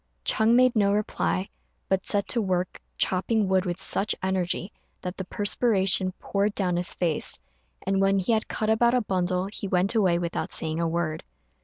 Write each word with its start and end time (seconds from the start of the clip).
Ch'êng 0.25 0.55
made 0.55 0.75
no 0.75 0.91
reply, 0.93 1.47
but 1.87 2.07
set 2.07 2.27
to 2.29 2.41
work 2.41 2.81
chopping 2.97 3.47
wood 3.47 3.65
with 3.67 3.79
such 3.79 4.15
energy 4.23 4.73
that 5.01 5.15
the 5.17 5.23
perspiration 5.25 6.11
poured 6.13 6.55
down 6.55 6.75
his 6.77 6.91
face; 6.91 7.39
and 7.85 8.01
when 8.01 8.17
he 8.17 8.31
had 8.31 8.47
cut 8.47 8.71
about 8.71 8.95
a 8.95 9.01
bundle 9.01 9.45
he 9.45 9.67
went 9.67 9.93
away 9.93 10.17
without 10.17 10.49
saying 10.49 10.79
a 10.79 10.87
word. 10.87 11.23